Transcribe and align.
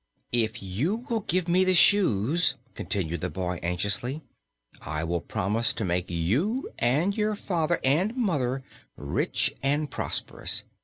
"If 0.31 0.63
you 0.63 1.05
will 1.11 1.19
give 1.19 1.47
me 1.47 1.63
the 1.63 1.75
shoes," 1.75 2.55
continued 2.73 3.21
the 3.21 3.29
boy, 3.29 3.59
anxiously, 3.61 4.23
"I 4.81 5.03
will 5.03 5.21
promise 5.21 5.73
to 5.73 5.85
make 5.85 6.09
you 6.09 6.71
and 6.79 7.15
your 7.15 7.35
father 7.35 7.79
and 7.83 8.17
mother 8.17 8.63
rich 8.97 9.53
and 9.61 9.91
prosperous. 9.91 10.63